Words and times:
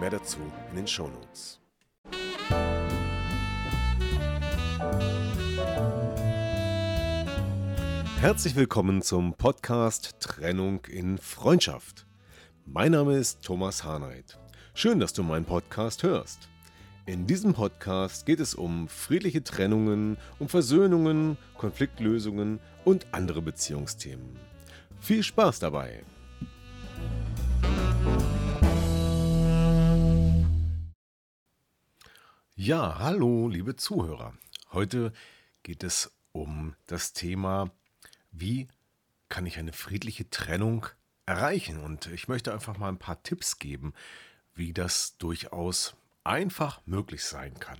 Mehr 0.00 0.10
dazu 0.10 0.38
in 0.70 0.76
den 0.76 0.86
Shownotes. 0.86 1.58
Herzlich 8.20 8.56
willkommen 8.56 9.00
zum 9.00 9.34
Podcast 9.34 10.16
Trennung 10.20 10.84
in 10.84 11.16
Freundschaft. 11.16 12.06
Mein 12.66 12.92
Name 12.92 13.16
ist 13.16 13.42
Thomas 13.42 13.84
Harnight. 13.84 14.38
Schön, 14.74 15.00
dass 15.00 15.14
du 15.14 15.22
meinen 15.22 15.46
Podcast 15.46 16.02
hörst. 16.02 16.48
In 17.06 17.26
diesem 17.26 17.54
Podcast 17.54 18.26
geht 18.26 18.40
es 18.40 18.54
um 18.54 18.88
friedliche 18.88 19.44
Trennungen, 19.44 20.18
um 20.38 20.50
Versöhnungen, 20.50 21.38
Konfliktlösungen 21.56 22.60
und 22.84 23.06
andere 23.12 23.40
Beziehungsthemen. 23.40 24.38
Viel 25.00 25.22
Spaß 25.22 25.60
dabei! 25.60 26.04
Ja, 32.58 33.00
hallo, 33.00 33.48
liebe 33.48 33.76
Zuhörer. 33.76 34.32
Heute 34.72 35.12
geht 35.62 35.84
es 35.84 36.10
um 36.32 36.74
das 36.86 37.12
Thema, 37.12 37.70
wie 38.32 38.66
kann 39.28 39.44
ich 39.44 39.58
eine 39.58 39.74
friedliche 39.74 40.30
Trennung 40.30 40.86
erreichen? 41.26 41.84
Und 41.84 42.06
ich 42.06 42.28
möchte 42.28 42.54
einfach 42.54 42.78
mal 42.78 42.88
ein 42.88 42.98
paar 42.98 43.22
Tipps 43.22 43.58
geben, 43.58 43.92
wie 44.54 44.72
das 44.72 45.18
durchaus 45.18 45.96
einfach 46.24 46.80
möglich 46.86 47.24
sein 47.24 47.60
kann. 47.60 47.78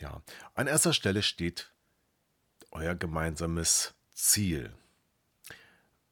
Ja, 0.00 0.22
an 0.54 0.66
erster 0.66 0.94
Stelle 0.94 1.22
steht 1.22 1.70
euer 2.70 2.94
gemeinsames 2.94 3.92
Ziel. 4.14 4.72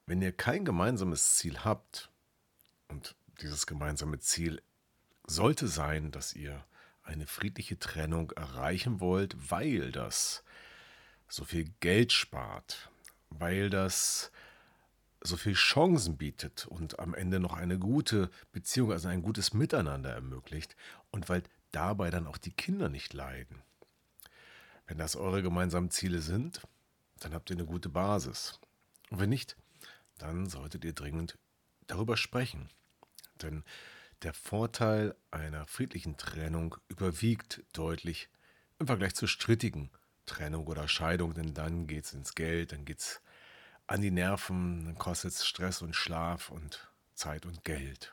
Wenn 0.05 0.21
ihr 0.21 0.33
kein 0.33 0.67
gemeinsames 0.67 1.37
Ziel 1.37 1.65
habt, 1.65 2.11
und 2.89 3.17
dieses 3.41 3.67
gemeinsame 3.67 4.19
Ziel 4.19 4.61
sollte 5.27 5.67
sein, 5.67 6.11
dass 6.11 6.35
ihr 6.35 6.63
eine 7.07 7.27
friedliche 7.27 7.79
Trennung 7.79 8.33
erreichen 8.33 9.01
wollt, 9.01 9.37
weil 9.51 9.93
das 9.93 10.43
so 11.29 11.45
viel 11.45 11.73
Geld 11.81 12.13
spart, 12.13 12.91
weil 13.31 13.71
das 13.71 14.31
so 15.21 15.37
viel 15.37 15.55
Chancen 15.55 16.17
bietet 16.17 16.67
und 16.67 16.99
am 16.99 17.15
Ende 17.15 17.41
noch 17.41 17.55
eine 17.55 17.79
gute 17.79 18.31
Beziehung, 18.53 18.93
also 18.93 19.09
ein 19.09 19.23
gutes 19.23 19.55
Miteinander 19.55 20.11
ermöglicht 20.11 20.77
und 21.11 21.29
weil 21.29 21.43
dabei 21.73 22.11
dann 22.11 22.27
auch 22.27 22.39
die 22.39 22.53
Kinder 22.53 22.89
nicht 22.89 23.13
leiden. 23.13 23.63
Wenn 24.87 24.99
das 24.99 25.17
eure 25.17 25.43
gemeinsamen 25.43 25.91
Ziele 25.91 26.21
sind, 26.21 26.61
dann 27.19 27.35
habt 27.35 27.51
ihr 27.51 27.57
eine 27.57 27.67
gute 27.67 27.89
Basis. 27.89 28.61
Und 29.11 29.19
wenn 29.19 29.31
nicht, 29.31 29.57
dann 30.19 30.49
solltet 30.49 30.85
ihr 30.85 30.93
dringend 30.93 31.37
darüber 31.87 32.17
sprechen. 32.17 32.69
Denn 33.43 33.65
der 34.23 34.33
Vorteil 34.33 35.15
einer 35.31 35.67
friedlichen 35.67 36.17
Trennung 36.17 36.77
überwiegt 36.89 37.63
deutlich 37.73 38.29
im 38.79 38.87
Vergleich 38.87 39.15
zur 39.15 39.29
strittigen 39.29 39.91
Trennung 40.27 40.67
oder 40.67 40.89
Scheidung, 40.89 41.35
denn 41.35 41.55
dann 41.55 41.87
geht 41.87 42.05
es 42.05 42.13
ins 42.13 42.35
Geld, 42.35 42.73
dann 42.73 42.85
geht 42.85 43.01
es 43.01 43.21
an 43.87 44.01
die 44.01 44.11
Nerven, 44.11 44.85
dann 44.85 44.99
kostet 44.99 45.33
es 45.33 45.47
Stress 45.47 45.83
und 45.83 45.95
Schlaf 45.95 46.51
und 46.51 46.91
Zeit 47.15 47.47
und 47.47 47.65
Geld. 47.65 48.13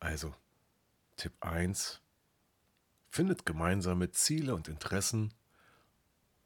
Also 0.00 0.34
Tipp 1.16 1.32
1, 1.40 2.00
findet 3.08 3.46
gemeinsame 3.46 4.10
Ziele 4.12 4.54
und 4.54 4.68
Interessen 4.68 5.34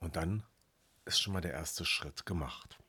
und 0.00 0.16
dann 0.16 0.44
ist 1.04 1.20
schon 1.20 1.32
mal 1.32 1.40
der 1.40 1.52
erste 1.52 1.84
Schritt 1.84 2.24
gemacht. 2.24 2.81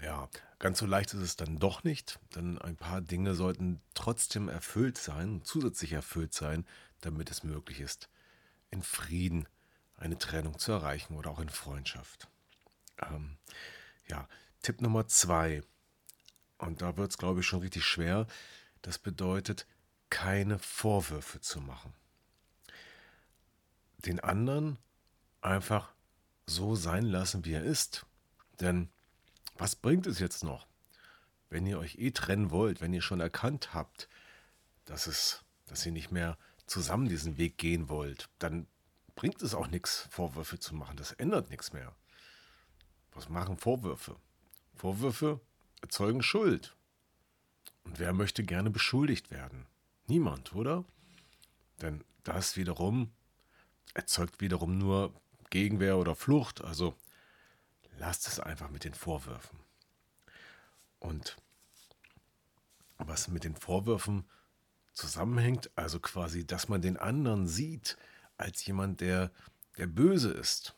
Ja, 0.00 0.28
ganz 0.58 0.78
so 0.78 0.86
leicht 0.86 1.12
ist 1.14 1.20
es 1.20 1.36
dann 1.36 1.58
doch 1.58 1.82
nicht, 1.82 2.20
denn 2.34 2.58
ein 2.58 2.76
paar 2.76 3.00
Dinge 3.00 3.34
sollten 3.34 3.80
trotzdem 3.94 4.48
erfüllt 4.48 4.96
sein, 4.96 5.42
zusätzlich 5.42 5.92
erfüllt 5.92 6.32
sein, 6.34 6.66
damit 7.00 7.30
es 7.30 7.42
möglich 7.42 7.80
ist, 7.80 8.08
in 8.70 8.82
Frieden 8.82 9.48
eine 9.96 10.16
Trennung 10.16 10.58
zu 10.58 10.72
erreichen 10.72 11.16
oder 11.16 11.30
auch 11.30 11.40
in 11.40 11.48
Freundschaft. 11.48 12.28
Ähm, 13.02 13.38
ja, 14.08 14.28
Tipp 14.62 14.80
Nummer 14.80 15.08
zwei, 15.08 15.62
und 16.58 16.80
da 16.82 16.96
wird 16.96 17.10
es, 17.10 17.18
glaube 17.18 17.40
ich, 17.40 17.46
schon 17.46 17.60
richtig 17.60 17.84
schwer, 17.84 18.26
das 18.82 18.98
bedeutet, 18.98 19.66
keine 20.10 20.58
Vorwürfe 20.58 21.40
zu 21.40 21.60
machen. 21.60 21.92
Den 23.98 24.20
anderen 24.20 24.78
einfach 25.40 25.92
so 26.46 26.76
sein 26.76 27.04
lassen, 27.04 27.44
wie 27.44 27.52
er 27.52 27.64
ist. 27.64 28.06
Denn 28.60 28.90
was 29.58 29.76
bringt 29.76 30.06
es 30.06 30.18
jetzt 30.18 30.44
noch, 30.44 30.66
wenn 31.50 31.66
ihr 31.66 31.78
euch 31.78 31.96
eh 31.98 32.10
trennen 32.10 32.50
wollt, 32.50 32.80
wenn 32.80 32.92
ihr 32.92 33.02
schon 33.02 33.20
erkannt 33.20 33.74
habt, 33.74 34.08
dass 34.84 35.06
es, 35.06 35.44
dass 35.66 35.84
ihr 35.84 35.92
nicht 35.92 36.10
mehr 36.10 36.38
zusammen 36.66 37.08
diesen 37.08 37.38
Weg 37.38 37.58
gehen 37.58 37.88
wollt, 37.88 38.28
dann 38.38 38.66
bringt 39.14 39.42
es 39.42 39.54
auch 39.54 39.66
nichts, 39.66 40.06
Vorwürfe 40.10 40.58
zu 40.58 40.74
machen. 40.74 40.96
Das 40.96 41.12
ändert 41.12 41.50
nichts 41.50 41.72
mehr. 41.72 41.94
Was 43.12 43.28
machen 43.28 43.56
Vorwürfe? 43.56 44.16
Vorwürfe 44.74 45.40
erzeugen 45.82 46.22
Schuld. 46.22 46.76
Und 47.84 47.98
wer 47.98 48.12
möchte 48.12 48.44
gerne 48.44 48.70
beschuldigt 48.70 49.30
werden? 49.30 49.66
Niemand, 50.06 50.54
oder? 50.54 50.84
Denn 51.80 52.04
das 52.22 52.56
wiederum 52.56 53.10
erzeugt 53.94 54.40
wiederum 54.40 54.78
nur 54.78 55.12
Gegenwehr 55.50 55.96
oder 55.96 56.14
Flucht. 56.14 56.62
Also 56.62 56.94
lasst 57.98 58.28
es 58.28 58.40
einfach 58.40 58.70
mit 58.70 58.84
den 58.84 58.94
Vorwürfen. 58.94 59.58
Und 60.98 61.36
was 62.98 63.28
mit 63.28 63.44
den 63.44 63.56
Vorwürfen 63.56 64.24
zusammenhängt, 64.92 65.70
also 65.76 66.00
quasi, 66.00 66.46
dass 66.46 66.68
man 66.68 66.82
den 66.82 66.96
anderen 66.96 67.46
sieht 67.46 67.96
als 68.36 68.64
jemand, 68.66 69.00
der, 69.00 69.30
der 69.76 69.86
böse 69.86 70.30
ist. 70.30 70.74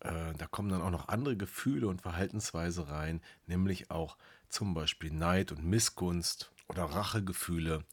Äh, 0.00 0.32
da 0.34 0.46
kommen 0.46 0.68
dann 0.68 0.82
auch 0.82 0.90
noch 0.90 1.08
andere 1.08 1.36
Gefühle 1.36 1.88
und 1.88 2.02
Verhaltensweise 2.02 2.88
rein, 2.88 3.20
nämlich 3.46 3.90
auch 3.90 4.16
zum 4.48 4.74
Beispiel 4.74 5.10
Neid 5.12 5.52
und 5.52 5.64
Missgunst 5.64 6.52
oder 6.68 6.84
Rachegefühle, 6.84 7.84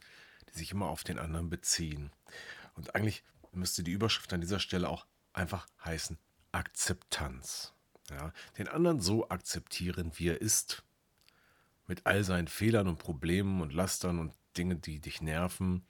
die 0.49 0.57
sich 0.57 0.71
immer 0.71 0.87
auf 0.87 1.03
den 1.03 1.19
anderen 1.19 1.49
beziehen. 1.49 2.11
Und 2.75 2.95
eigentlich 2.95 3.23
müsste 3.51 3.83
die 3.83 3.91
Überschrift 3.91 4.31
an 4.33 4.41
dieser 4.41 4.59
Stelle 4.59 4.89
auch 4.89 5.05
einfach 5.33 5.67
heißen 5.83 6.17
Akzeptanz. 6.51 7.73
Ja, 8.09 8.31
den 8.57 8.67
anderen 8.67 9.01
so 9.01 9.29
akzeptieren, 9.29 10.11
wie 10.15 10.29
er 10.29 10.41
ist. 10.41 10.83
Mit 11.87 12.05
all 12.05 12.23
seinen 12.23 12.47
Fehlern 12.47 12.87
und 12.87 12.99
Problemen 12.99 13.61
und 13.61 13.73
Lastern 13.73 14.19
und 14.19 14.33
Dingen, 14.57 14.81
die 14.81 14.99
dich 14.99 15.21
nerven. 15.21 15.85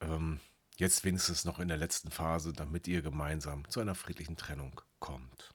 Ähm, 0.00 0.40
jetzt 0.76 1.04
wenigstens 1.04 1.44
noch 1.44 1.58
in 1.60 1.68
der 1.68 1.76
letzten 1.76 2.10
Phase, 2.10 2.52
damit 2.52 2.88
ihr 2.88 3.02
gemeinsam 3.02 3.68
zu 3.68 3.80
einer 3.80 3.94
friedlichen 3.94 4.36
Trennung 4.36 4.80
kommt. 5.00 5.54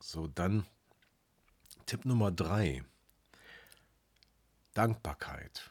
So, 0.00 0.26
dann 0.26 0.66
Tipp 1.86 2.04
Nummer 2.04 2.30
drei. 2.30 2.84
Dankbarkeit. 4.74 5.70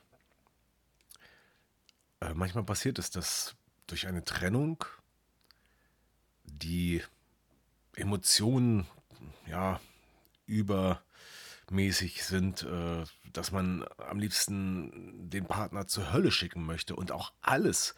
Äh, 2.20 2.34
manchmal 2.34 2.64
passiert 2.64 3.00
es, 3.00 3.10
dass 3.10 3.56
durch 3.88 4.08
eine 4.08 4.24
Trennung 4.24 4.86
die 6.62 7.02
Emotionen 7.96 8.88
ja 9.48 9.80
übermäßig 10.46 12.24
sind, 12.24 12.64
äh, 12.64 13.04
dass 13.34 13.52
man 13.52 13.86
am 13.98 14.20
liebsten 14.20 15.30
den 15.30 15.46
Partner 15.46 15.88
zur 15.88 16.12
Hölle 16.12 16.32
schicken 16.32 16.66
möchte 16.66 16.96
und 16.96 17.12
auch 17.12 17.34
alles, 17.42 17.96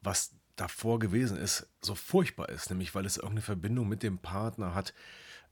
was 0.00 0.34
davor 0.56 0.98
gewesen 0.98 1.36
ist, 1.36 1.66
so 1.80 1.94
furchtbar 1.94 2.48
ist, 2.48 2.70
nämlich 2.70 2.94
weil 2.94 3.06
es 3.06 3.16
irgendeine 3.16 3.42
Verbindung 3.42 3.88
mit 3.88 4.02
dem 4.02 4.18
Partner 4.18 4.74
hat, 4.74 4.94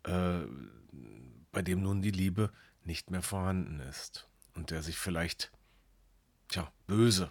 äh, 0.04 0.40
bei 1.52 1.62
dem 1.62 1.82
nun 1.82 2.02
die 2.02 2.10
Liebe 2.10 2.52
nicht 2.84 3.10
mehr 3.10 3.22
vorhanden 3.22 3.80
ist 3.80 4.28
und 4.54 4.70
der 4.70 4.82
sich 4.82 4.98
vielleicht, 4.98 5.50
tja, 6.48 6.70
böse, 6.86 7.30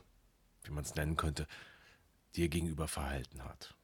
wie 0.63 0.71
man 0.71 0.83
es 0.83 0.95
nennen 0.95 1.17
könnte, 1.17 1.47
dir 2.35 2.49
gegenüber 2.49 2.87
verhalten 2.87 3.43
hat. 3.43 3.75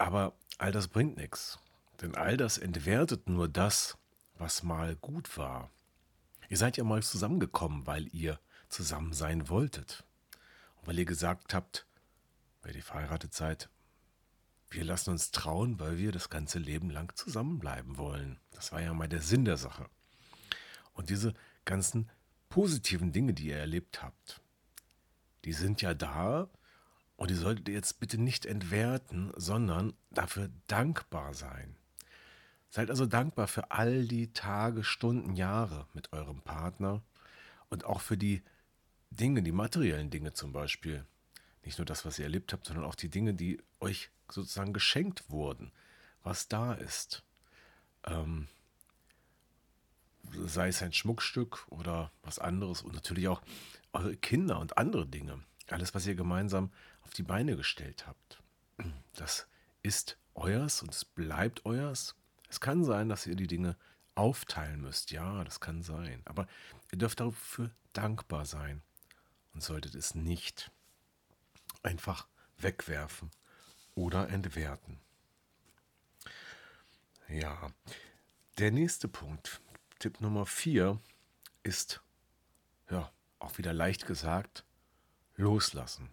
Aber 0.00 0.32
all 0.56 0.72
das 0.72 0.88
bringt 0.88 1.18
nichts, 1.18 1.58
denn 2.00 2.14
all 2.14 2.38
das 2.38 2.56
entwertet 2.56 3.28
nur 3.28 3.48
das, 3.48 3.98
was 4.38 4.62
mal 4.62 4.96
gut 4.96 5.36
war. 5.36 5.68
Ihr 6.48 6.56
seid 6.56 6.78
ja 6.78 6.84
mal 6.84 7.02
zusammengekommen, 7.02 7.86
weil 7.86 8.08
ihr 8.14 8.40
zusammen 8.70 9.12
sein 9.12 9.50
wolltet. 9.50 10.02
Und 10.76 10.88
weil 10.88 10.98
ihr 10.98 11.04
gesagt 11.04 11.52
habt, 11.52 11.84
wenn 12.62 12.74
ihr 12.74 12.82
verheiratet 12.82 13.34
seid, 13.34 13.68
wir 14.70 14.84
lassen 14.84 15.10
uns 15.10 15.32
trauen, 15.32 15.78
weil 15.78 15.98
wir 15.98 16.12
das 16.12 16.30
ganze 16.30 16.58
Leben 16.58 16.88
lang 16.88 17.14
zusammenbleiben 17.14 17.98
wollen. 17.98 18.40
Das 18.52 18.72
war 18.72 18.80
ja 18.80 18.94
mal 18.94 19.06
der 19.06 19.20
Sinn 19.20 19.44
der 19.44 19.58
Sache. 19.58 19.84
Und 20.94 21.10
diese 21.10 21.34
ganzen 21.66 22.08
positiven 22.48 23.12
Dinge, 23.12 23.34
die 23.34 23.48
ihr 23.48 23.58
erlebt 23.58 24.02
habt, 24.02 24.40
die 25.44 25.52
sind 25.52 25.82
ja 25.82 25.92
da 25.92 26.48
und 27.20 27.28
die 27.30 27.34
solltet 27.34 27.68
ihr 27.68 27.74
jetzt 27.74 28.00
bitte 28.00 28.16
nicht 28.16 28.46
entwerten, 28.46 29.30
sondern 29.36 29.92
dafür 30.10 30.48
dankbar 30.68 31.34
sein. 31.34 31.76
Seid 32.70 32.88
also 32.88 33.04
dankbar 33.04 33.46
für 33.46 33.70
all 33.70 34.06
die 34.06 34.32
Tage, 34.32 34.84
Stunden, 34.84 35.34
Jahre 35.34 35.86
mit 35.92 36.14
eurem 36.14 36.40
Partner 36.40 37.02
und 37.68 37.84
auch 37.84 38.00
für 38.00 38.16
die 38.16 38.42
Dinge, 39.10 39.42
die 39.42 39.52
materiellen 39.52 40.08
Dinge 40.08 40.32
zum 40.32 40.54
Beispiel. 40.54 41.04
Nicht 41.62 41.76
nur 41.76 41.84
das, 41.84 42.06
was 42.06 42.18
ihr 42.18 42.24
erlebt 42.24 42.54
habt, 42.54 42.64
sondern 42.64 42.86
auch 42.86 42.94
die 42.94 43.10
Dinge, 43.10 43.34
die 43.34 43.62
euch 43.80 44.08
sozusagen 44.30 44.72
geschenkt 44.72 45.28
wurden, 45.28 45.72
was 46.22 46.48
da 46.48 46.72
ist. 46.72 47.22
Ähm, 48.06 48.48
sei 50.46 50.68
es 50.68 50.82
ein 50.82 50.94
Schmuckstück 50.94 51.66
oder 51.68 52.12
was 52.22 52.38
anderes 52.38 52.80
und 52.80 52.94
natürlich 52.94 53.28
auch 53.28 53.42
eure 53.92 54.16
Kinder 54.16 54.58
und 54.58 54.78
andere 54.78 55.06
Dinge. 55.06 55.44
Alles, 55.70 55.94
was 55.94 56.06
ihr 56.06 56.14
gemeinsam 56.14 56.70
auf 57.02 57.12
die 57.12 57.22
Beine 57.22 57.56
gestellt 57.56 58.06
habt. 58.06 58.42
Das 59.14 59.46
ist 59.82 60.16
euers 60.34 60.82
und 60.82 60.94
es 60.94 61.04
bleibt 61.04 61.64
euers. 61.64 62.14
Es 62.48 62.60
kann 62.60 62.84
sein, 62.84 63.08
dass 63.08 63.26
ihr 63.26 63.36
die 63.36 63.46
Dinge 63.46 63.76
aufteilen 64.14 64.80
müsst. 64.80 65.10
Ja, 65.10 65.44
das 65.44 65.60
kann 65.60 65.82
sein. 65.82 66.22
Aber 66.24 66.46
ihr 66.90 66.98
dürft 66.98 67.20
dafür 67.20 67.70
dankbar 67.92 68.46
sein 68.46 68.82
und 69.54 69.62
solltet 69.62 69.94
es 69.94 70.14
nicht 70.14 70.70
einfach 71.82 72.26
wegwerfen 72.58 73.30
oder 73.94 74.28
entwerten. 74.28 75.00
Ja, 77.28 77.70
der 78.58 78.72
nächste 78.72 79.08
Punkt, 79.08 79.60
Tipp 79.98 80.20
Nummer 80.20 80.46
4, 80.46 81.00
ist, 81.62 82.00
ja, 82.90 83.10
auch 83.38 83.56
wieder 83.58 83.72
leicht 83.72 84.06
gesagt, 84.06 84.64
loslassen. 85.40 86.10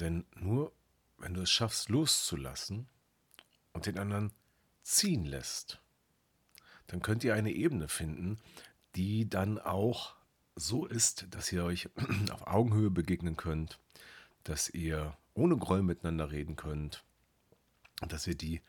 Denn 0.00 0.24
nur 0.34 0.72
wenn 1.18 1.34
du 1.34 1.42
es 1.42 1.50
schaffst, 1.50 1.88
loszulassen 1.88 2.88
und 3.72 3.86
den 3.86 3.98
anderen 3.98 4.32
ziehen 4.82 5.24
lässt, 5.24 5.80
dann 6.88 7.00
könnt 7.00 7.24
ihr 7.24 7.34
eine 7.34 7.52
Ebene 7.52 7.88
finden, 7.88 8.38
die 8.94 9.28
dann 9.28 9.58
auch 9.58 10.16
so 10.56 10.86
ist, 10.86 11.26
dass 11.30 11.50
ihr 11.50 11.64
euch 11.64 11.88
auf 12.30 12.46
Augenhöhe 12.46 12.90
begegnen 12.90 13.36
könnt, 13.36 13.78
dass 14.42 14.68
ihr 14.68 15.16
ohne 15.32 15.56
Groll 15.56 15.82
miteinander 15.82 16.30
reden 16.30 16.56
könnt 16.56 17.04
und 18.02 18.12
dass 18.12 18.26
ihr 18.26 18.36
die, 18.36 18.60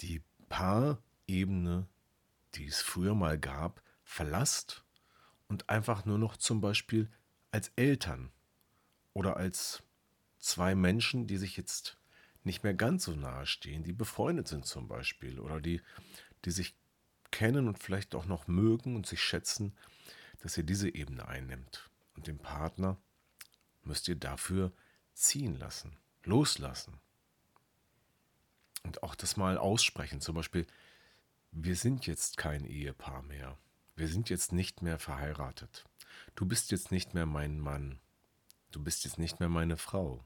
die 0.00 0.22
Paarebene, 0.48 1.86
die 2.54 2.66
es 2.66 2.80
früher 2.80 3.14
mal 3.14 3.38
gab, 3.38 3.82
verlasst 4.02 4.84
und 5.46 5.70
einfach 5.70 6.04
nur 6.04 6.18
noch 6.18 6.36
zum 6.36 6.60
Beispiel 6.60 7.08
als 7.50 7.70
Eltern 7.76 8.30
oder 9.12 9.36
als 9.36 9.82
zwei 10.38 10.74
Menschen, 10.74 11.26
die 11.26 11.38
sich 11.38 11.56
jetzt 11.56 11.96
nicht 12.44 12.62
mehr 12.62 12.74
ganz 12.74 13.04
so 13.04 13.14
nahe 13.14 13.46
stehen, 13.46 13.84
die 13.84 13.92
befreundet 13.92 14.48
sind 14.48 14.66
zum 14.66 14.88
Beispiel 14.88 15.38
oder 15.40 15.60
die, 15.60 15.80
die 16.44 16.50
sich 16.50 16.74
kennen 17.30 17.68
und 17.68 17.78
vielleicht 17.78 18.14
auch 18.14 18.26
noch 18.26 18.46
mögen 18.46 18.96
und 18.96 19.06
sich 19.06 19.22
schätzen, 19.22 19.76
dass 20.40 20.56
ihr 20.56 20.64
diese 20.64 20.94
Ebene 20.94 21.26
einnimmt. 21.26 21.90
Und 22.14 22.26
den 22.26 22.38
Partner 22.38 22.96
müsst 23.82 24.08
ihr 24.08 24.16
dafür 24.16 24.72
ziehen 25.14 25.58
lassen, 25.58 25.96
loslassen. 26.24 27.00
Und 28.84 29.02
auch 29.02 29.14
das 29.14 29.36
mal 29.36 29.58
aussprechen. 29.58 30.20
Zum 30.20 30.34
Beispiel, 30.34 30.66
wir 31.50 31.76
sind 31.76 32.06
jetzt 32.06 32.36
kein 32.36 32.64
Ehepaar 32.64 33.22
mehr. 33.22 33.58
Wir 33.96 34.08
sind 34.08 34.30
jetzt 34.30 34.52
nicht 34.52 34.82
mehr 34.82 34.98
verheiratet. 34.98 35.84
Du 36.34 36.46
bist 36.46 36.70
jetzt 36.70 36.92
nicht 36.92 37.14
mehr 37.14 37.26
mein 37.26 37.58
Mann. 37.58 38.00
Du 38.70 38.82
bist 38.82 39.04
jetzt 39.04 39.18
nicht 39.18 39.40
mehr 39.40 39.48
meine 39.48 39.76
Frau. 39.76 40.24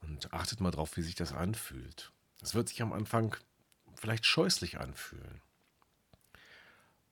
Und 0.00 0.32
achtet 0.32 0.60
mal 0.60 0.70
drauf, 0.70 0.96
wie 0.96 1.02
sich 1.02 1.14
das 1.14 1.32
anfühlt. 1.32 2.12
Es 2.42 2.54
wird 2.54 2.68
sich 2.68 2.82
am 2.82 2.92
Anfang 2.92 3.36
vielleicht 3.94 4.26
scheußlich 4.26 4.80
anfühlen. 4.80 5.40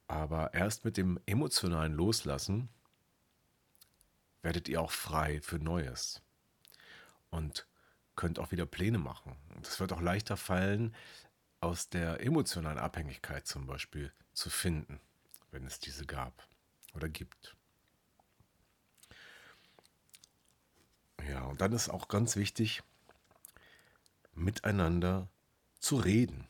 Aber 0.09 0.53
erst 0.53 0.85
mit 0.85 0.97
dem 0.97 1.21
emotionalen 1.27 1.93
Loslassen 1.93 2.69
werdet 4.43 4.69
ihr 4.69 4.81
auch 4.81 4.91
frei 4.91 5.41
für 5.41 5.59
Neues. 5.59 6.21
Und 7.31 7.67
könnt 8.17 8.39
auch 8.39 8.51
wieder 8.51 8.67
Pläne 8.67 8.99
machen. 8.99 9.37
Es 9.63 9.81
wird 9.81 9.93
auch 9.93 10.01
leichter 10.01 10.37
fallen, 10.37 10.95
aus 11.61 11.89
der 11.89 12.21
emotionalen 12.21 12.79
Abhängigkeit 12.79 13.47
zum 13.47 13.67
Beispiel 13.67 14.13
zu 14.33 14.51
finden, 14.51 15.01
wenn 15.51 15.65
es 15.65 15.79
diese 15.79 16.05
gab 16.05 16.47
oder 16.95 17.09
gibt. 17.09 17.57
Ja, 21.29 21.45
und 21.45 21.61
dann 21.61 21.73
ist 21.73 21.89
auch 21.89 22.09
ganz 22.09 22.37
wichtig, 22.37 22.83
miteinander 24.35 25.29
zu 25.79 25.97
reden. 25.97 26.47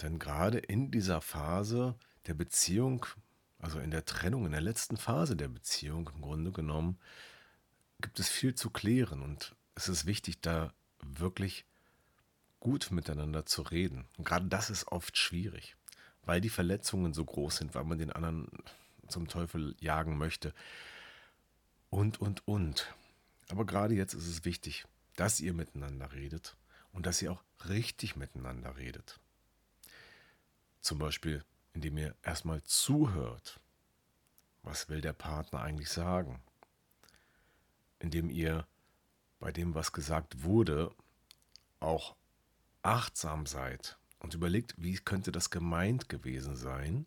Denn 0.00 0.18
gerade 0.18 0.58
in 0.58 0.90
dieser 0.90 1.20
Phase 1.20 1.94
der 2.26 2.34
Beziehung, 2.34 3.06
also 3.58 3.78
in 3.78 3.90
der 3.90 4.04
Trennung, 4.04 4.46
in 4.46 4.52
der 4.52 4.60
letzten 4.60 4.96
Phase 4.96 5.36
der 5.36 5.48
Beziehung 5.48 6.10
im 6.14 6.22
Grunde 6.22 6.52
genommen, 6.52 6.98
gibt 8.00 8.18
es 8.18 8.28
viel 8.28 8.54
zu 8.54 8.70
klären 8.70 9.22
und 9.22 9.54
es 9.74 9.88
ist 9.88 10.06
wichtig, 10.06 10.40
da 10.40 10.72
wirklich 11.02 11.64
gut 12.58 12.90
miteinander 12.90 13.46
zu 13.46 13.62
reden. 13.62 14.06
Und 14.16 14.24
gerade 14.24 14.46
das 14.46 14.70
ist 14.70 14.88
oft 14.88 15.16
schwierig, 15.16 15.76
weil 16.24 16.40
die 16.40 16.48
Verletzungen 16.48 17.14
so 17.14 17.24
groß 17.24 17.56
sind, 17.56 17.74
weil 17.74 17.84
man 17.84 17.98
den 17.98 18.12
anderen 18.12 18.48
zum 19.12 19.28
Teufel 19.28 19.76
jagen 19.78 20.18
möchte 20.18 20.52
und, 21.90 22.20
und, 22.20 22.46
und. 22.48 22.92
Aber 23.48 23.66
gerade 23.66 23.94
jetzt 23.94 24.14
ist 24.14 24.26
es 24.26 24.44
wichtig, 24.44 24.84
dass 25.16 25.40
ihr 25.40 25.52
miteinander 25.52 26.12
redet 26.12 26.56
und 26.92 27.06
dass 27.06 27.22
ihr 27.22 27.32
auch 27.32 27.42
richtig 27.68 28.16
miteinander 28.16 28.76
redet. 28.76 29.20
Zum 30.80 30.98
Beispiel, 30.98 31.44
indem 31.74 31.98
ihr 31.98 32.16
erstmal 32.22 32.62
zuhört. 32.64 33.60
Was 34.62 34.88
will 34.88 35.00
der 35.00 35.12
Partner 35.12 35.60
eigentlich 35.60 35.90
sagen? 35.90 36.40
Indem 37.98 38.30
ihr 38.30 38.66
bei 39.38 39.52
dem, 39.52 39.74
was 39.74 39.92
gesagt 39.92 40.44
wurde, 40.44 40.94
auch 41.80 42.14
achtsam 42.82 43.46
seid 43.46 43.98
und 44.20 44.34
überlegt, 44.34 44.74
wie 44.78 44.94
könnte 44.94 45.32
das 45.32 45.50
gemeint 45.50 46.08
gewesen 46.08 46.56
sein, 46.56 47.06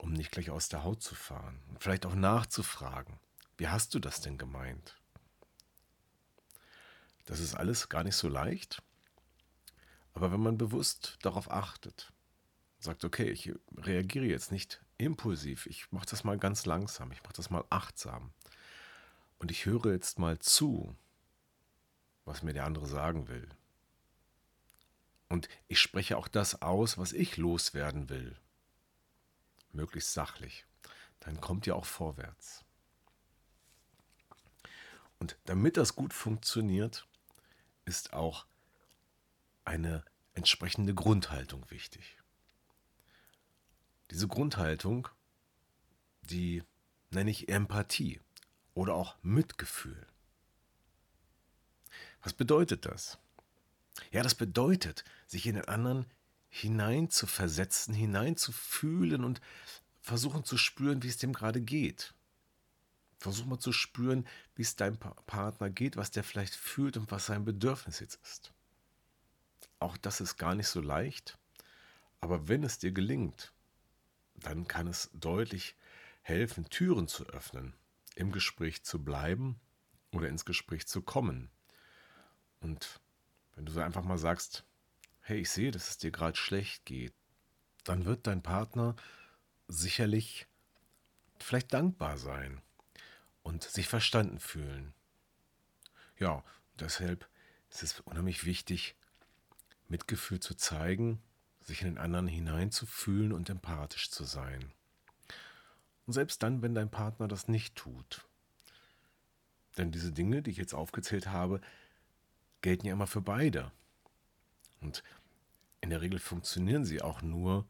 um 0.00 0.12
nicht 0.12 0.32
gleich 0.32 0.50
aus 0.50 0.68
der 0.68 0.82
Haut 0.82 1.02
zu 1.02 1.14
fahren. 1.14 1.60
Und 1.68 1.82
vielleicht 1.82 2.06
auch 2.06 2.14
nachzufragen, 2.14 3.18
wie 3.58 3.68
hast 3.68 3.94
du 3.94 3.98
das 3.98 4.20
denn 4.20 4.38
gemeint? 4.38 4.96
Das 7.26 7.38
ist 7.38 7.54
alles 7.54 7.88
gar 7.88 8.02
nicht 8.02 8.16
so 8.16 8.28
leicht, 8.28 8.82
aber 10.14 10.32
wenn 10.32 10.40
man 10.40 10.58
bewusst 10.58 11.18
darauf 11.22 11.50
achtet, 11.50 12.12
sagt, 12.78 13.04
okay, 13.04 13.30
ich 13.30 13.52
reagiere 13.76 14.24
jetzt 14.24 14.50
nicht 14.50 14.82
impulsiv, 14.96 15.66
ich 15.66 15.92
mache 15.92 16.06
das 16.06 16.24
mal 16.24 16.38
ganz 16.38 16.64
langsam, 16.64 17.12
ich 17.12 17.22
mache 17.22 17.34
das 17.34 17.50
mal 17.50 17.64
achtsam. 17.68 18.32
Und 19.38 19.50
ich 19.50 19.66
höre 19.66 19.92
jetzt 19.92 20.18
mal 20.18 20.38
zu, 20.38 20.96
was 22.24 22.42
mir 22.42 22.52
der 22.52 22.64
andere 22.64 22.86
sagen 22.86 23.28
will. 23.28 23.48
Und 25.28 25.48
ich 25.68 25.78
spreche 25.78 26.16
auch 26.16 26.26
das 26.26 26.62
aus, 26.62 26.98
was 26.98 27.12
ich 27.12 27.36
loswerden 27.36 28.08
will. 28.08 28.36
Möglichst 29.72 30.12
sachlich. 30.12 30.66
Dann 31.20 31.40
kommt 31.40 31.66
ihr 31.66 31.76
auch 31.76 31.84
vorwärts. 31.84 32.64
Und 35.18 35.36
damit 35.44 35.76
das 35.76 35.94
gut 35.94 36.14
funktioniert, 36.14 37.06
ist 37.84 38.12
auch 38.12 38.46
eine 39.64 40.04
entsprechende 40.34 40.94
Grundhaltung 40.94 41.70
wichtig. 41.70 42.16
Diese 44.10 44.26
Grundhaltung, 44.26 45.08
die 46.22 46.64
nenne 47.10 47.30
ich 47.30 47.48
Empathie 47.48 48.20
oder 48.74 48.94
auch 48.94 49.16
Mitgefühl. 49.22 50.06
Was 52.22 52.32
bedeutet 52.32 52.86
das? 52.86 53.18
Ja, 54.10 54.22
das 54.22 54.34
bedeutet, 54.34 55.04
sich 55.26 55.46
in 55.46 55.56
den 55.56 55.66
anderen 55.66 56.06
hineinzuversetzen, 56.50 57.94
hineinzufühlen 57.94 59.24
und 59.24 59.40
versuchen 60.02 60.44
zu 60.44 60.58
spüren, 60.58 61.02
wie 61.02 61.08
es 61.08 61.16
dem 61.16 61.32
gerade 61.32 61.60
geht. 61.60 62.12
Versuch 63.18 63.46
mal 63.46 63.58
zu 63.58 63.72
spüren, 63.72 64.26
wie 64.56 64.62
es 64.62 64.76
deinem 64.76 64.98
Partner 64.98 65.70
geht, 65.70 65.96
was 65.96 66.10
der 66.10 66.24
vielleicht 66.24 66.54
fühlt 66.54 66.96
und 66.96 67.10
was 67.10 67.26
sein 67.26 67.44
Bedürfnis 67.44 68.00
jetzt 68.00 68.18
ist. 68.22 68.52
Auch 69.78 69.96
das 69.96 70.20
ist 70.20 70.36
gar 70.36 70.54
nicht 70.54 70.68
so 70.68 70.80
leicht, 70.80 71.38
aber 72.20 72.48
wenn 72.48 72.64
es 72.64 72.78
dir 72.78 72.92
gelingt, 72.92 73.52
dann 74.34 74.66
kann 74.66 74.86
es 74.86 75.10
deutlich 75.12 75.76
helfen, 76.22 76.68
Türen 76.68 77.08
zu 77.08 77.26
öffnen, 77.26 77.74
im 78.14 78.32
Gespräch 78.32 78.82
zu 78.82 79.02
bleiben 79.02 79.60
oder 80.12 80.28
ins 80.28 80.44
Gespräch 80.44 80.86
zu 80.86 81.02
kommen. 81.02 81.50
Und 82.60 83.00
wenn 83.54 83.66
du 83.66 83.72
so 83.72 83.80
einfach 83.80 84.02
mal 84.02 84.18
sagst, 84.18 84.64
hey, 85.30 85.40
ich 85.40 85.50
sehe, 85.50 85.70
dass 85.70 85.88
es 85.88 85.98
dir 85.98 86.10
gerade 86.10 86.36
schlecht 86.36 86.84
geht, 86.84 87.14
dann 87.84 88.04
wird 88.04 88.26
dein 88.26 88.42
Partner 88.42 88.96
sicherlich 89.68 90.46
vielleicht 91.38 91.72
dankbar 91.72 92.18
sein 92.18 92.60
und 93.42 93.62
sich 93.62 93.88
verstanden 93.88 94.40
fühlen. 94.40 94.92
Ja, 96.18 96.44
deshalb 96.78 97.28
ist 97.70 97.82
es 97.82 98.00
unheimlich 98.00 98.44
wichtig, 98.44 98.96
Mitgefühl 99.88 100.40
zu 100.40 100.54
zeigen, 100.54 101.22
sich 101.60 101.82
in 101.82 101.88
den 101.88 101.98
anderen 101.98 102.26
hineinzufühlen 102.26 103.32
und 103.32 103.48
empathisch 103.48 104.10
zu 104.10 104.24
sein. 104.24 104.72
Und 106.06 106.12
selbst 106.12 106.42
dann, 106.42 106.60
wenn 106.60 106.74
dein 106.74 106.90
Partner 106.90 107.28
das 107.28 107.46
nicht 107.46 107.76
tut. 107.76 108.26
Denn 109.76 109.92
diese 109.92 110.12
Dinge, 110.12 110.42
die 110.42 110.50
ich 110.50 110.56
jetzt 110.56 110.74
aufgezählt 110.74 111.28
habe, 111.28 111.60
gelten 112.62 112.86
ja 112.86 112.92
immer 112.92 113.06
für 113.06 113.22
beide. 113.22 113.70
Und 114.80 115.02
in 115.80 115.90
der 115.90 116.00
Regel 116.00 116.18
funktionieren 116.18 116.84
sie 116.84 117.02
auch 117.02 117.22
nur 117.22 117.66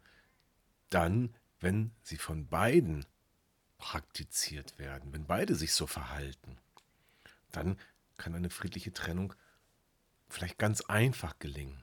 dann, 0.89 1.35
wenn 1.61 1.93
sie 2.03 2.17
von 2.17 2.49
beiden 2.49 3.07
praktiziert 3.79 4.79
werden, 4.79 5.13
wenn 5.13 5.27
beide 5.27 5.55
sich 5.55 5.73
so 5.73 5.87
verhalten. 5.87 6.59
Dann 7.53 7.79
kann 8.17 8.35
eine 8.35 8.51
friedliche 8.51 8.93
Trennung 8.93 9.35
vielleicht 10.29 10.59
ganz 10.59 10.83
einfach 10.83 11.39
gelingen. 11.39 11.83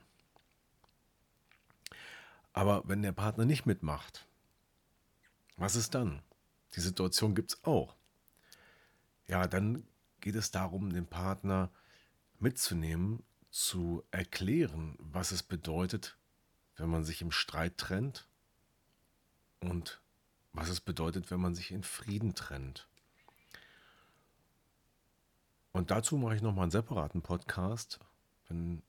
Aber 2.52 2.82
wenn 2.86 3.02
der 3.02 3.12
Partner 3.12 3.44
nicht 3.44 3.66
mitmacht, 3.66 4.26
was 5.56 5.76
ist 5.76 5.94
dann? 5.94 6.22
Die 6.74 6.80
Situation 6.80 7.34
gibt 7.34 7.52
es 7.52 7.64
auch. 7.64 7.96
Ja, 9.26 9.46
dann 9.46 9.86
geht 10.20 10.34
es 10.34 10.50
darum, 10.50 10.92
den 10.92 11.06
Partner 11.06 11.70
mitzunehmen, 12.38 13.22
zu 13.50 14.04
erklären, 14.10 14.94
was 14.98 15.32
es 15.32 15.42
bedeutet, 15.42 16.17
wenn 16.78 16.88
man 16.88 17.04
sich 17.04 17.20
im 17.20 17.30
Streit 17.30 17.76
trennt 17.76 18.26
und 19.60 20.00
was 20.52 20.68
es 20.68 20.80
bedeutet, 20.80 21.30
wenn 21.30 21.40
man 21.40 21.54
sich 21.54 21.70
in 21.70 21.82
Frieden 21.82 22.34
trennt. 22.34 22.88
Und 25.72 25.90
dazu 25.90 26.16
mache 26.16 26.34
ich 26.34 26.42
nochmal 26.42 26.64
einen 26.64 26.70
separaten 26.72 27.22
Podcast, 27.22 28.00
wenn 28.48 28.82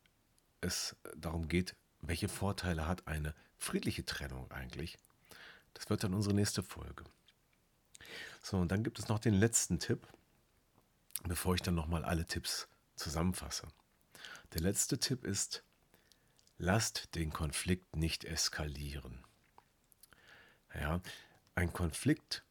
es 0.62 0.96
darum 1.15 1.48
geht, 1.48 1.75
welche 2.01 2.29
Vorteile 2.29 2.88
hat 2.88 3.08
eine 3.08 3.36
friedliche 3.58 4.05
Trennung 4.05 4.50
eigentlich. 4.51 4.98
Das 5.74 5.89
wird 5.89 6.03
dann 6.03 6.13
unsere 6.13 6.34
nächste 6.34 6.63
Folge. 6.63 7.03
So, 8.41 8.58
und 8.58 8.72
dann 8.72 8.84
gibt 8.84 9.00
es 9.00 9.08
noch 9.08 9.19
den 9.19 9.34
letzten 9.34 9.79
Tipp, 9.79 10.08
bevor 11.24 11.55
ich 11.55 11.62
dann 11.62 11.75
nochmal 11.75 12.05
alle 12.05 12.25
Tipps 12.25 12.67
zusammenfasse. 12.96 13.67
Der 14.53 14.62
letzte 14.62 14.98
Tipp 14.98 15.25
ist, 15.25 15.63
lasst 16.60 17.16
den 17.16 17.32
Konflikt 17.34 17.96
nicht 17.96 18.25
eskalieren. 18.25 19.24
Ja, 20.75 21.01
ein 21.56 21.74
Konflikt 21.74 22.44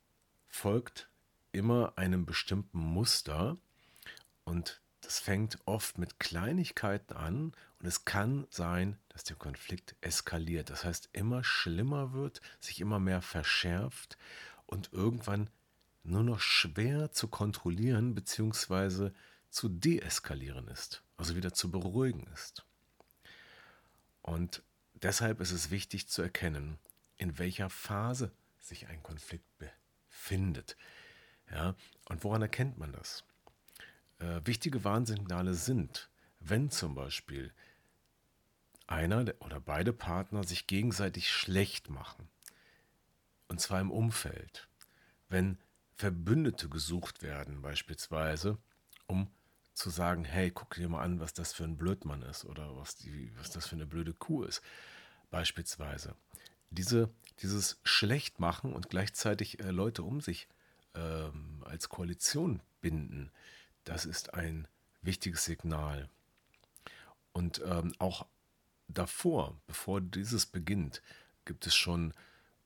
folgt 0.48 1.08
immer 1.52 1.92
einem 1.96 2.26
bestimmten 2.26 2.78
Muster 2.78 3.56
und 4.44 4.80
das 5.02 5.20
fängt 5.20 5.58
oft 5.66 5.98
mit 5.98 6.18
Kleinigkeiten 6.18 7.14
an 7.14 7.52
und 7.78 7.86
es 7.86 8.04
kann 8.04 8.46
sein, 8.50 8.98
dass 9.10 9.24
der 9.24 9.36
Konflikt 9.36 9.94
eskaliert. 10.00 10.70
Das 10.70 10.84
heißt, 10.84 11.10
immer 11.12 11.44
schlimmer 11.44 12.12
wird, 12.12 12.40
sich 12.58 12.80
immer 12.80 12.98
mehr 12.98 13.22
verschärft 13.22 14.18
und 14.66 14.92
irgendwann 14.92 15.50
nur 16.02 16.24
noch 16.24 16.40
schwer 16.40 17.12
zu 17.12 17.28
kontrollieren 17.28 18.14
bzw. 18.14 19.10
zu 19.50 19.68
deeskalieren 19.68 20.66
ist, 20.68 21.02
also 21.16 21.36
wieder 21.36 21.52
zu 21.52 21.70
beruhigen 21.70 22.26
ist. 22.34 22.64
Und 24.28 24.62
deshalb 24.92 25.40
ist 25.40 25.52
es 25.52 25.70
wichtig 25.70 26.06
zu 26.06 26.20
erkennen, 26.20 26.78
in 27.16 27.38
welcher 27.38 27.70
Phase 27.70 28.30
sich 28.60 28.86
ein 28.88 29.02
Konflikt 29.02 29.46
befindet. 29.56 30.76
Ja, 31.50 31.74
und 32.10 32.22
woran 32.24 32.42
erkennt 32.42 32.76
man 32.76 32.92
das? 32.92 33.24
Äh, 34.18 34.42
wichtige 34.44 34.84
Warnsignale 34.84 35.54
sind, 35.54 36.10
wenn 36.40 36.70
zum 36.70 36.94
Beispiel 36.94 37.54
einer 38.86 39.32
oder 39.40 39.60
beide 39.60 39.94
Partner 39.94 40.44
sich 40.44 40.66
gegenseitig 40.66 41.32
schlecht 41.32 41.88
machen, 41.88 42.28
und 43.48 43.62
zwar 43.62 43.80
im 43.80 43.90
Umfeld, 43.90 44.68
wenn 45.30 45.56
Verbündete 45.96 46.68
gesucht 46.68 47.22
werden 47.22 47.62
beispielsweise, 47.62 48.58
um 49.06 49.30
zu 49.78 49.90
sagen, 49.90 50.24
hey, 50.24 50.50
guck 50.50 50.74
dir 50.74 50.88
mal 50.88 51.02
an, 51.02 51.20
was 51.20 51.32
das 51.32 51.52
für 51.52 51.64
ein 51.64 51.76
Blödmann 51.76 52.22
ist 52.22 52.44
oder 52.44 52.76
was, 52.76 52.96
die, 52.96 53.32
was 53.38 53.50
das 53.50 53.66
für 53.66 53.76
eine 53.76 53.86
blöde 53.86 54.12
Kuh 54.12 54.42
ist, 54.44 54.62
beispielsweise. 55.30 56.14
Diese 56.70 57.10
dieses 57.42 57.78
Schlechtmachen 57.84 58.72
und 58.72 58.90
gleichzeitig 58.90 59.60
äh, 59.60 59.70
Leute 59.70 60.02
um 60.02 60.20
sich 60.20 60.48
ähm, 60.94 61.62
als 61.64 61.88
Koalition 61.88 62.60
binden, 62.80 63.30
das 63.84 64.04
ist 64.04 64.34
ein 64.34 64.66
wichtiges 65.02 65.44
Signal. 65.44 66.08
Und 67.32 67.62
ähm, 67.64 67.94
auch 67.98 68.26
davor, 68.88 69.56
bevor 69.66 70.00
dieses 70.00 70.46
beginnt, 70.46 71.02
gibt 71.44 71.66
es 71.66 71.74
schon 71.74 72.12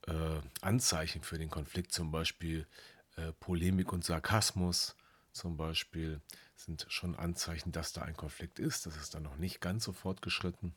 äh, 0.07 0.41
Anzeichen 0.61 1.21
für 1.21 1.37
den 1.37 1.49
Konflikt, 1.49 1.91
zum 1.91 2.11
Beispiel 2.11 2.67
äh, 3.15 3.31
Polemik 3.33 3.93
und 3.93 4.03
Sarkasmus, 4.03 4.95
zum 5.33 5.57
Beispiel 5.57 6.21
sind 6.55 6.85
schon 6.89 7.15
Anzeichen, 7.15 7.71
dass 7.71 7.91
da 7.91 8.03
ein 8.03 8.15
Konflikt 8.15 8.59
ist. 8.59 8.85
Das 8.85 8.95
ist 8.95 9.13
dann 9.15 9.23
noch 9.23 9.37
nicht 9.37 9.61
ganz 9.61 9.83
so 9.83 9.93
fortgeschritten. 9.93 10.73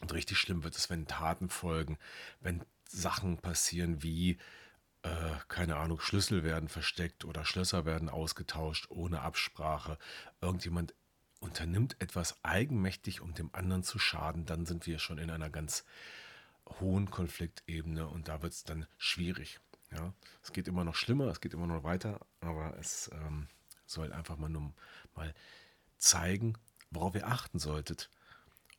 Und 0.00 0.12
richtig 0.12 0.38
schlimm 0.38 0.64
wird 0.64 0.76
es, 0.76 0.90
wenn 0.90 1.06
Taten 1.06 1.48
folgen, 1.48 1.98
wenn 2.40 2.64
Sachen 2.88 3.38
passieren 3.38 4.02
wie, 4.02 4.38
äh, 5.02 5.36
keine 5.48 5.76
Ahnung, 5.76 6.00
Schlüssel 6.00 6.42
werden 6.42 6.68
versteckt 6.68 7.24
oder 7.24 7.44
Schlösser 7.44 7.84
werden 7.84 8.08
ausgetauscht 8.08 8.86
ohne 8.90 9.20
Absprache. 9.22 9.98
Irgendjemand 10.40 10.94
unternimmt 11.40 11.96
etwas 12.00 12.42
eigenmächtig, 12.44 13.20
um 13.20 13.34
dem 13.34 13.50
anderen 13.52 13.82
zu 13.82 13.98
schaden, 13.98 14.44
dann 14.44 14.66
sind 14.66 14.86
wir 14.86 14.98
schon 14.98 15.18
in 15.18 15.30
einer 15.30 15.50
ganz 15.50 15.84
hohen 16.80 17.10
Konfliktebene 17.10 18.08
und 18.08 18.28
da 18.28 18.42
wird 18.42 18.52
es 18.52 18.64
dann 18.64 18.86
schwierig. 18.96 19.60
Ja, 19.94 20.12
es 20.42 20.52
geht 20.52 20.68
immer 20.68 20.84
noch 20.84 20.94
schlimmer, 20.94 21.26
es 21.26 21.40
geht 21.40 21.54
immer 21.54 21.66
noch 21.66 21.84
weiter, 21.84 22.20
aber 22.40 22.76
es 22.78 23.10
ähm, 23.12 23.48
soll 23.86 24.12
einfach 24.12 24.36
mal 24.38 24.48
nur 24.48 24.72
mal 25.14 25.34
zeigen, 25.98 26.56
worauf 26.90 27.14
ihr 27.14 27.26
achten 27.26 27.58
solltet. 27.58 28.10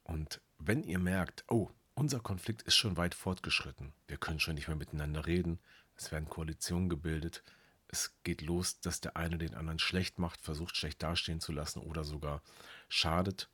Und 0.03 0.41
wenn 0.57 0.83
ihr 0.83 0.99
merkt, 0.99 1.43
oh, 1.47 1.69
unser 1.95 2.19
Konflikt 2.19 2.63
ist 2.63 2.75
schon 2.75 2.97
weit 2.97 3.13
fortgeschritten. 3.13 3.93
Wir 4.07 4.17
können 4.17 4.39
schon 4.39 4.55
nicht 4.55 4.67
mehr 4.67 4.77
miteinander 4.77 5.25
reden. 5.25 5.59
Es 5.95 6.11
werden 6.11 6.27
Koalitionen 6.27 6.89
gebildet. 6.89 7.43
Es 7.87 8.15
geht 8.23 8.41
los, 8.41 8.79
dass 8.79 9.01
der 9.01 9.15
eine 9.15 9.37
den 9.37 9.53
anderen 9.53 9.77
schlecht 9.77 10.17
macht, 10.17 10.41
versucht 10.41 10.75
schlecht 10.75 11.03
dastehen 11.03 11.39
zu 11.39 11.51
lassen 11.51 11.79
oder 11.79 12.03
sogar 12.03 12.41
schadet. 12.89 13.49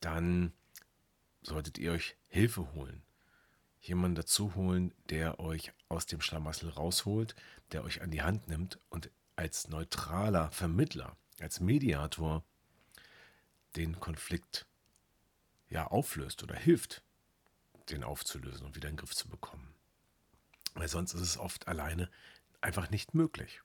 Dann 0.00 0.52
solltet 1.42 1.78
ihr 1.78 1.92
euch 1.92 2.16
Hilfe 2.26 2.72
holen. 2.72 3.02
Jemanden 3.80 4.14
dazu 4.14 4.54
holen, 4.54 4.94
der 5.08 5.40
euch 5.40 5.72
aus 5.88 6.06
dem 6.06 6.20
Schlamassel 6.20 6.68
rausholt, 6.68 7.34
der 7.72 7.82
euch 7.82 8.02
an 8.02 8.10
die 8.10 8.22
Hand 8.22 8.48
nimmt 8.48 8.78
und 8.90 9.10
als 9.36 9.68
neutraler 9.68 10.50
Vermittler, 10.50 11.16
als 11.40 11.60
Mediator 11.60 12.44
den 13.76 13.98
Konflikt 13.98 14.66
ja 15.68 15.86
auflöst 15.86 16.42
oder 16.42 16.56
hilft, 16.56 17.02
den 17.88 18.04
aufzulösen 18.04 18.66
und 18.66 18.76
wieder 18.76 18.88
in 18.88 18.94
den 18.94 19.00
Griff 19.00 19.14
zu 19.14 19.28
bekommen. 19.28 19.74
Weil 20.74 20.88
sonst 20.88 21.14
ist 21.14 21.22
es 21.22 21.38
oft 21.38 21.68
alleine 21.68 22.10
einfach 22.60 22.90
nicht 22.90 23.14
möglich. 23.14 23.62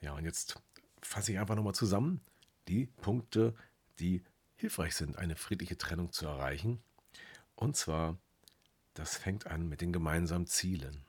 Ja, 0.00 0.12
und 0.12 0.24
jetzt 0.24 0.60
fasse 1.00 1.32
ich 1.32 1.38
einfach 1.38 1.56
nochmal 1.56 1.74
zusammen 1.74 2.20
die 2.68 2.86
Punkte, 2.86 3.54
die 3.98 4.22
hilfreich 4.56 4.94
sind, 4.94 5.16
eine 5.16 5.36
friedliche 5.36 5.78
Trennung 5.78 6.12
zu 6.12 6.26
erreichen. 6.26 6.82
Und 7.54 7.76
zwar, 7.76 8.18
das 8.98 9.16
fängt 9.16 9.46
an 9.46 9.68
mit 9.68 9.80
den 9.80 9.92
gemeinsamen 9.92 10.48
Zielen. 10.48 11.04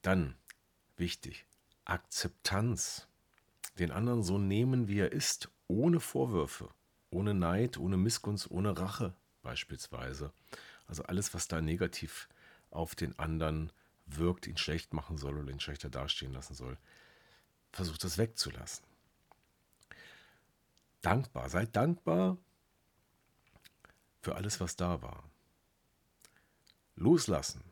Dann, 0.00 0.34
wichtig, 0.96 1.44
Akzeptanz. 1.84 3.06
Den 3.78 3.90
anderen 3.90 4.22
so 4.22 4.38
nehmen, 4.38 4.88
wie 4.88 4.98
er 4.98 5.12
ist, 5.12 5.50
ohne 5.68 6.00
Vorwürfe, 6.00 6.70
ohne 7.10 7.34
Neid, 7.34 7.76
ohne 7.76 7.96
Missgunst, 7.96 8.50
ohne 8.50 8.78
Rache, 8.78 9.14
beispielsweise. 9.42 10.32
Also 10.86 11.02
alles, 11.04 11.34
was 11.34 11.48
da 11.48 11.60
negativ 11.60 12.28
auf 12.70 12.94
den 12.94 13.18
anderen 13.18 13.72
wirkt, 14.06 14.46
ihn 14.46 14.56
schlecht 14.56 14.94
machen 14.94 15.18
soll 15.18 15.38
oder 15.38 15.52
ihn 15.52 15.60
schlechter 15.60 15.90
dastehen 15.90 16.32
lassen 16.32 16.54
soll, 16.54 16.78
versucht 17.72 18.02
das 18.04 18.16
wegzulassen. 18.16 18.84
Dankbar, 21.02 21.48
seid 21.50 21.76
dankbar 21.76 22.38
für 24.22 24.34
alles, 24.34 24.60
was 24.60 24.76
da 24.76 25.02
war. 25.02 25.30
Loslassen. 27.00 27.64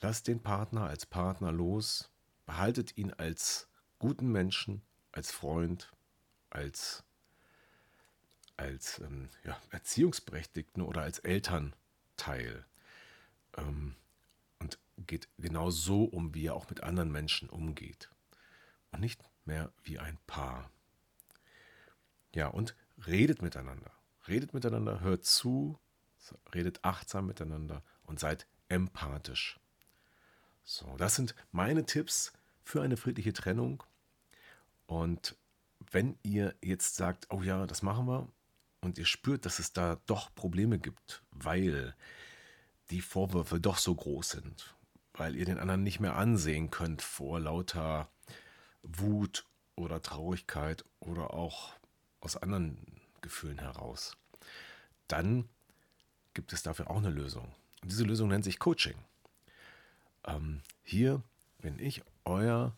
lasst 0.00 0.26
den 0.26 0.42
Partner 0.42 0.86
als 0.86 1.04
Partner 1.04 1.52
los, 1.52 2.10
behaltet 2.46 2.96
ihn 2.96 3.12
als 3.12 3.68
guten 3.98 4.32
Menschen, 4.32 4.80
als 5.12 5.30
Freund, 5.30 5.92
als, 6.48 7.04
als 8.56 9.00
ähm, 9.00 9.28
ja, 9.44 9.60
Erziehungsberechtigten 9.70 10.82
oder 10.82 11.02
als 11.02 11.18
Elternteil. 11.18 12.64
Ähm, 13.58 13.96
und 14.60 14.78
geht 14.96 15.28
genau 15.36 15.70
so 15.70 16.04
um, 16.04 16.32
wie 16.34 16.46
er 16.46 16.54
auch 16.54 16.70
mit 16.70 16.82
anderen 16.82 17.12
Menschen 17.12 17.50
umgeht. 17.50 18.10
Und 18.92 19.00
nicht 19.00 19.20
mehr 19.44 19.72
wie 19.82 19.98
ein 19.98 20.16
Paar. 20.26 20.70
Ja, 22.34 22.48
und 22.48 22.74
redet 23.06 23.42
miteinander. 23.42 23.90
Redet 24.26 24.54
miteinander, 24.54 25.00
hört 25.00 25.26
zu, 25.26 25.78
redet 26.54 26.82
achtsam 26.82 27.26
miteinander 27.26 27.82
und 28.04 28.18
seid 28.18 28.46
empathisch. 28.68 29.58
So, 30.64 30.96
das 30.96 31.14
sind 31.14 31.34
meine 31.52 31.84
Tipps 31.84 32.32
für 32.62 32.82
eine 32.82 32.96
friedliche 32.96 33.32
Trennung. 33.32 33.82
Und 34.86 35.36
wenn 35.90 36.18
ihr 36.22 36.54
jetzt 36.62 36.96
sagt, 36.96 37.26
oh 37.30 37.42
ja, 37.42 37.66
das 37.66 37.82
machen 37.82 38.06
wir, 38.06 38.28
und 38.80 38.98
ihr 38.98 39.06
spürt, 39.06 39.46
dass 39.46 39.58
es 39.58 39.72
da 39.72 39.98
doch 40.06 40.34
Probleme 40.34 40.78
gibt, 40.78 41.22
weil 41.30 41.94
die 42.90 43.00
Vorwürfe 43.00 43.58
doch 43.58 43.78
so 43.78 43.94
groß 43.94 44.30
sind, 44.30 44.74
weil 45.14 45.36
ihr 45.36 45.46
den 45.46 45.58
anderen 45.58 45.82
nicht 45.82 46.00
mehr 46.00 46.16
ansehen 46.16 46.70
könnt 46.70 47.02
vor 47.02 47.40
lauter 47.40 48.08
Wut 48.82 49.46
oder 49.74 50.02
Traurigkeit 50.02 50.84
oder 51.00 51.32
auch 51.32 51.72
aus 52.20 52.36
anderen 52.36 53.00
Gefühlen 53.22 53.58
heraus, 53.58 54.16
dann 55.08 55.48
gibt 56.34 56.52
es 56.52 56.62
dafür 56.62 56.90
auch 56.90 56.98
eine 56.98 57.10
Lösung. 57.10 57.52
Und 57.84 57.92
diese 57.92 58.04
Lösung 58.04 58.30
nennt 58.30 58.46
sich 58.46 58.58
Coaching. 58.58 58.94
Ähm, 60.26 60.62
hier 60.82 61.22
bin 61.60 61.78
ich 61.78 62.02
euer, 62.24 62.74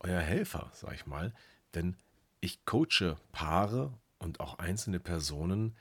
euer 0.00 0.20
Helfer, 0.20 0.72
sag 0.74 0.92
ich 0.94 1.06
mal, 1.06 1.32
denn 1.72 1.96
ich 2.40 2.64
coache 2.64 3.16
Paare 3.30 3.96
und 4.18 4.40
auch 4.40 4.58
einzelne 4.58 4.98
Personen 4.98 5.76